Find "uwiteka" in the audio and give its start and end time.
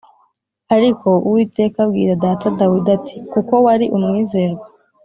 1.27-1.77